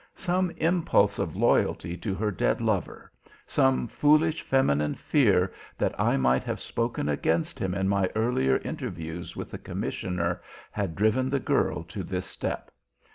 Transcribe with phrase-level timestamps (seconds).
[0.15, 3.11] Some impulse of loyalty to her dead lover,
[3.45, 9.35] some foolish feminine fear that I might have spoken against him in my earlier interviews
[9.35, 10.41] with the commissioner
[10.71, 12.71] had driven the girl to this step.